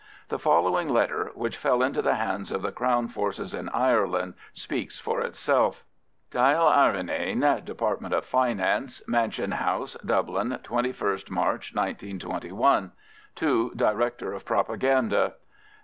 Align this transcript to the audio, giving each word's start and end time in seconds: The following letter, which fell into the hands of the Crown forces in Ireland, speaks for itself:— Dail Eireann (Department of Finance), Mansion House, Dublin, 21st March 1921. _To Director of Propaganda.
The 0.29 0.39
following 0.39 0.89
letter, 0.89 1.31
which 1.35 1.57
fell 1.57 1.83
into 1.83 2.01
the 2.01 2.15
hands 2.15 2.51
of 2.51 2.63
the 2.63 2.71
Crown 2.71 3.07
forces 3.07 3.53
in 3.53 3.69
Ireland, 3.69 4.33
speaks 4.51 4.97
for 4.97 5.21
itself:— 5.21 5.83
Dail 6.31 6.63
Eireann 6.67 7.63
(Department 7.65 8.11
of 8.11 8.25
Finance), 8.25 9.03
Mansion 9.07 9.51
House, 9.51 9.95
Dublin, 10.03 10.57
21st 10.63 11.29
March 11.29 11.75
1921. 11.75 12.93
_To 13.35 13.77
Director 13.77 14.33
of 14.33 14.43
Propaganda. 14.43 15.35